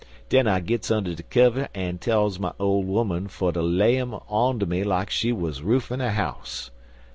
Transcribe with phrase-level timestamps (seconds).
[0.29, 4.15] Den I gits under de kiver an' tells my ole 'oman fer ter lay 'em
[4.15, 6.71] onto me like she was roofin' a house.